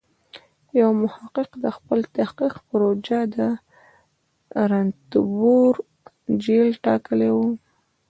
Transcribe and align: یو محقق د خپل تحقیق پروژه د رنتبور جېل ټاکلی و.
یو 0.79 0.89
محقق 1.03 1.49
د 1.63 1.65
خپل 1.77 1.99
تحقیق 2.17 2.55
پروژه 2.69 3.19
د 3.35 3.37
رنتبور 4.71 5.73
جېل 6.43 6.69
ټاکلی 6.85 7.29
و. 7.33 7.37